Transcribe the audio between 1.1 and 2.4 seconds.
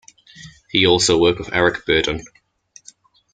worked with Eric Burdon.